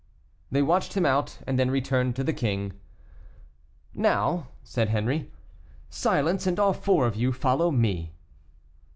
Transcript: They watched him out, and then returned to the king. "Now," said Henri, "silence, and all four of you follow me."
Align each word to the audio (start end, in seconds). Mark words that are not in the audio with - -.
They 0.51 0.63
watched 0.63 0.93
him 0.95 1.05
out, 1.05 1.37
and 1.45 1.59
then 1.59 1.69
returned 1.69 2.15
to 2.15 2.23
the 2.23 2.33
king. 2.33 2.73
"Now," 3.93 4.47
said 4.63 4.89
Henri, 4.89 5.31
"silence, 5.91 6.47
and 6.47 6.59
all 6.59 6.73
four 6.73 7.05
of 7.05 7.15
you 7.15 7.31
follow 7.31 7.69
me." 7.69 8.11